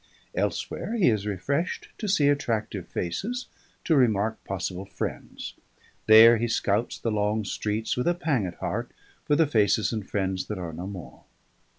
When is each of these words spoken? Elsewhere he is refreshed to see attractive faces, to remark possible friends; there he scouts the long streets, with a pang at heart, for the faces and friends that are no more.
Elsewhere 0.33 0.95
he 0.95 1.09
is 1.11 1.27
refreshed 1.27 1.89
to 1.99 2.07
see 2.07 2.27
attractive 2.27 2.87
faces, 2.87 3.45
to 3.83 3.95
remark 3.95 4.43
possible 4.45 4.87
friends; 4.87 5.53
there 6.07 6.37
he 6.37 6.47
scouts 6.47 6.97
the 6.97 7.11
long 7.11 7.45
streets, 7.45 7.95
with 7.95 8.07
a 8.07 8.15
pang 8.15 8.47
at 8.47 8.55
heart, 8.55 8.89
for 9.25 9.35
the 9.35 9.45
faces 9.45 9.93
and 9.93 10.09
friends 10.09 10.47
that 10.47 10.57
are 10.57 10.73
no 10.73 10.87
more. 10.87 11.25